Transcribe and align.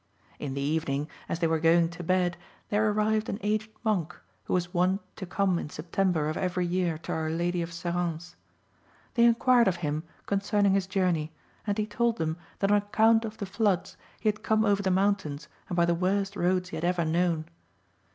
In 0.39 0.55
the 0.55 0.61
evening, 0.61 1.07
as 1.29 1.37
they 1.37 1.45
were 1.45 1.59
going 1.59 1.87
to 1.89 2.01
bed, 2.03 2.35
there 2.69 2.89
arrived 2.89 3.29
an 3.29 3.37
aged 3.43 3.69
monk 3.83 4.15
who 4.45 4.53
was 4.55 4.73
wont 4.73 4.99
to 5.15 5.27
come 5.27 5.59
in 5.59 5.69
September 5.69 6.27
of 6.27 6.35
every 6.35 6.65
year 6.65 6.97
to 6.97 7.11
Our 7.11 7.29
Lady 7.29 7.61
of 7.61 7.69
Serrance. 7.71 8.35
They 9.13 9.25
inquired 9.25 9.67
of 9.67 9.75
him 9.85 10.01
concerning 10.25 10.73
his 10.73 10.87
journey, 10.87 11.31
and 11.67 11.77
he 11.77 11.85
told 11.85 12.17
them 12.17 12.37
that 12.57 12.71
on 12.71 12.77
account 12.77 13.25
of 13.25 13.37
the 13.37 13.45
floods 13.45 13.95
he 14.19 14.27
had 14.27 14.41
come 14.41 14.65
over 14.65 14.81
the 14.81 14.89
mountains 14.89 15.47
and 15.69 15.75
by 15.75 15.85
the 15.85 15.93
worst 15.93 16.35
roads 16.35 16.69
he 16.69 16.77
had 16.77 16.83
ever 16.83 17.05
known. 17.05 17.45